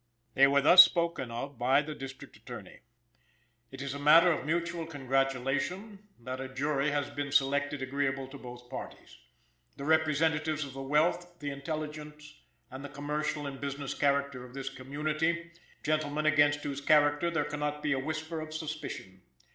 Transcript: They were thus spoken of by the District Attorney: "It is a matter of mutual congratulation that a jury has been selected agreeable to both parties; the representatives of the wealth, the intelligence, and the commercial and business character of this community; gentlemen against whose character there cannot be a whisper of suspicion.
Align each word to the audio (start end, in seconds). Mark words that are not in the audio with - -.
They 0.33 0.47
were 0.47 0.61
thus 0.61 0.83
spoken 0.83 1.29
of 1.29 1.59
by 1.59 1.83
the 1.83 1.93
District 1.93 2.35
Attorney: 2.35 2.79
"It 3.69 3.83
is 3.83 3.93
a 3.93 3.99
matter 3.99 4.31
of 4.31 4.47
mutual 4.47 4.87
congratulation 4.87 5.99
that 6.21 6.41
a 6.41 6.49
jury 6.49 6.89
has 6.89 7.11
been 7.11 7.31
selected 7.31 7.83
agreeable 7.83 8.27
to 8.29 8.39
both 8.39 8.67
parties; 8.67 9.19
the 9.77 9.83
representatives 9.83 10.65
of 10.65 10.73
the 10.73 10.81
wealth, 10.81 11.37
the 11.37 11.51
intelligence, 11.51 12.33
and 12.71 12.83
the 12.83 12.89
commercial 12.89 13.45
and 13.45 13.61
business 13.61 13.93
character 13.93 14.43
of 14.43 14.55
this 14.55 14.69
community; 14.71 15.51
gentlemen 15.83 16.25
against 16.25 16.61
whose 16.63 16.81
character 16.81 17.29
there 17.29 17.45
cannot 17.45 17.83
be 17.83 17.91
a 17.93 17.99
whisper 17.99 18.41
of 18.41 18.55
suspicion. 18.55 19.21